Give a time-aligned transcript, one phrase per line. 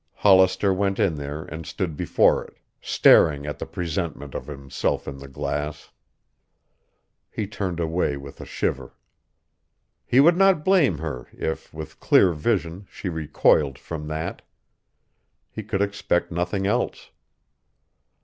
[0.15, 5.19] Hollister went in there and stood before it, staring at the presentment of himself in
[5.19, 5.91] the glass.
[7.29, 8.95] He turned away with a shiver.
[10.07, 14.41] He would not blame her if with clear vision she recoiled from that.
[15.51, 17.11] He could expect nothing else.